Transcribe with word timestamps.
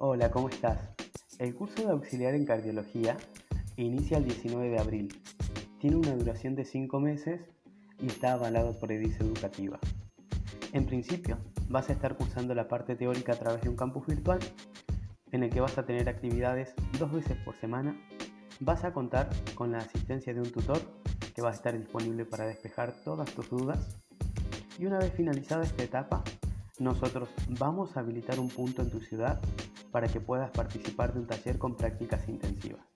Hola, 0.00 0.30
¿cómo 0.30 0.48
estás? 0.48 0.78
El 1.40 1.56
curso 1.56 1.82
de 1.82 1.90
auxiliar 1.90 2.32
en 2.36 2.44
cardiología 2.44 3.16
inicia 3.76 4.18
el 4.18 4.26
19 4.26 4.70
de 4.70 4.78
abril. 4.78 5.20
Tiene 5.80 5.96
una 5.96 6.14
duración 6.14 6.54
de 6.54 6.64
5 6.64 7.00
meses 7.00 7.40
y 8.00 8.06
está 8.06 8.34
avalado 8.34 8.78
por 8.78 8.92
EDIS 8.92 9.18
Educativa. 9.18 9.80
En 10.72 10.86
principio, 10.86 11.38
vas 11.68 11.90
a 11.90 11.94
estar 11.94 12.16
cursando 12.16 12.54
la 12.54 12.68
parte 12.68 12.94
teórica 12.94 13.32
a 13.32 13.38
través 13.40 13.60
de 13.62 13.70
un 13.70 13.74
campus 13.74 14.06
virtual 14.06 14.38
en 15.32 15.42
el 15.42 15.50
que 15.50 15.60
vas 15.60 15.76
a 15.78 15.84
tener 15.84 16.08
actividades 16.08 16.74
dos 16.96 17.10
veces 17.10 17.36
por 17.44 17.56
semana. 17.56 18.00
Vas 18.60 18.84
a 18.84 18.92
contar 18.92 19.28
con 19.56 19.72
la 19.72 19.78
asistencia 19.78 20.32
de 20.32 20.42
un 20.42 20.52
tutor 20.52 20.80
que 21.34 21.42
va 21.42 21.48
a 21.48 21.54
estar 21.54 21.76
disponible 21.76 22.24
para 22.24 22.46
despejar 22.46 22.92
todas 23.04 23.34
tus 23.34 23.50
dudas. 23.50 24.00
Y 24.78 24.86
una 24.86 25.00
vez 25.00 25.12
finalizada 25.12 25.64
esta 25.64 25.82
etapa, 25.82 26.22
nosotros 26.78 27.28
vamos 27.58 27.96
a 27.96 28.00
habilitar 28.00 28.38
un 28.38 28.48
punto 28.48 28.82
en 28.82 28.90
tu 28.90 29.00
ciudad 29.00 29.40
para 29.90 30.08
que 30.08 30.20
puedas 30.20 30.50
participar 30.50 31.12
de 31.12 31.20
un 31.20 31.26
taller 31.26 31.58
con 31.58 31.76
prácticas 31.76 32.28
intensivas. 32.28 32.87